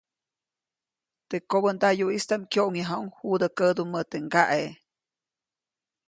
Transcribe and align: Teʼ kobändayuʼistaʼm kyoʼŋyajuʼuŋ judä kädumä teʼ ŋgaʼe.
Teʼ 1.29 1.41
kobändayuʼistaʼm 1.49 2.41
kyoʼŋyajuʼuŋ 2.51 3.05
judä 3.17 3.47
kädumä 3.57 4.01
teʼ 4.11 4.17
ŋgaʼe. 4.25 4.61